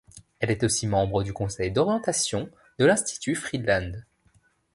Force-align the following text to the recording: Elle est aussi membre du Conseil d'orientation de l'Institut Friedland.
Elle 0.39 0.49
est 0.49 0.63
aussi 0.63 0.87
membre 0.87 1.21
du 1.21 1.31
Conseil 1.31 1.71
d'orientation 1.71 2.49
de 2.79 2.85
l'Institut 2.85 3.35
Friedland. 3.35 4.01